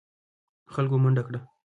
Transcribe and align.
خلکو 0.73 0.95
منډه 1.03 1.23
کړه. 1.27 1.39